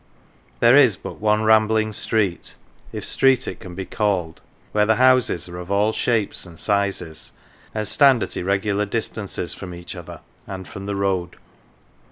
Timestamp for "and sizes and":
6.43-7.87